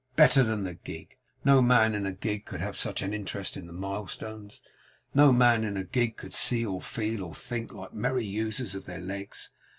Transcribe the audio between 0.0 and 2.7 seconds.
Better than the gig! No man in a gig could